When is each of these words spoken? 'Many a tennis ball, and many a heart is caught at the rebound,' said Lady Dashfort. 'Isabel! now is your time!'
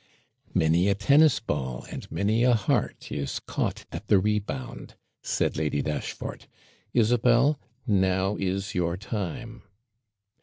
'Many 0.51 0.87
a 0.87 0.95
tennis 0.95 1.39
ball, 1.39 1.85
and 1.91 2.11
many 2.11 2.43
a 2.43 2.55
heart 2.55 3.11
is 3.11 3.39
caught 3.39 3.85
at 3.91 4.07
the 4.07 4.17
rebound,' 4.17 4.95
said 5.21 5.55
Lady 5.57 5.83
Dashfort. 5.83 6.47
'Isabel! 6.91 7.59
now 7.85 8.35
is 8.35 8.73
your 8.73 8.97
time!' 8.97 9.61